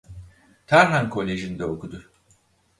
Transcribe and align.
Tarhan 0.67 1.09
Kolejinde 1.09 1.65
okudu. 1.65 1.99